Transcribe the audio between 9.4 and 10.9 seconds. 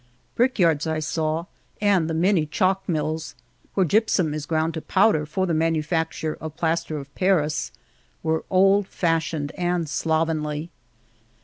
and slovenly.